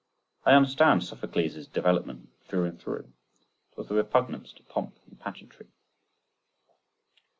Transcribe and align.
I 0.47 0.53
understand 0.55 1.03
Sophocles' 1.03 1.67
development 1.67 2.29
through 2.47 2.63
and 2.65 2.81
through—it 2.81 3.77
was 3.77 3.87
the 3.87 3.93
repugnance 3.93 4.51
to 4.53 4.63
pomp 4.63 4.97
and 5.05 5.19
pageantry. 5.19 5.67